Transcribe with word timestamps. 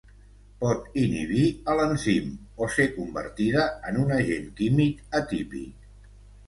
Pot 0.61 0.95
inhibir 1.01 1.43
a 1.73 1.75
l'enzim 1.81 2.33
o 2.67 2.71
ser 2.77 2.89
convertida 2.97 3.69
en 3.93 4.03
un 4.07 4.19
agent 4.19 4.53
químic 4.63 5.07
atípic. 5.23 5.91